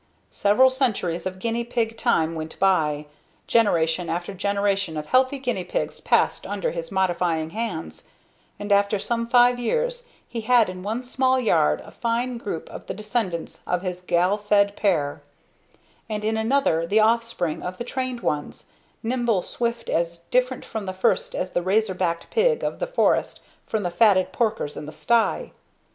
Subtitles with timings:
[0.31, 3.05] Several centuries of guinea pig time went by;
[3.45, 8.05] generation after generation of healthy guinea pigs passed under his modifying hands;
[8.57, 12.87] and after some five years he had in one small yard a fine group of
[12.87, 15.21] the descendants of his gall fed pair,
[16.09, 18.65] and in another the offspring of the trained ones;
[19.03, 23.39] nimble, swift, as different from the first as the razor backed pig of the forest
[23.67, 25.51] from the fatted porkers in the sty.